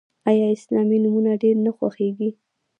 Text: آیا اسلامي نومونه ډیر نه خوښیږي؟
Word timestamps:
آیا 0.29 0.45
اسلامي 0.55 0.97
نومونه 1.03 1.31
ډیر 1.41 1.55
نه 1.65 1.71
خوښیږي؟ 1.77 2.29